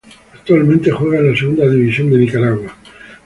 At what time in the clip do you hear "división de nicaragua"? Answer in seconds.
1.69-2.75